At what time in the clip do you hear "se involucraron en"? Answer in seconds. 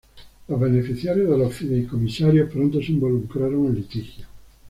2.79-3.75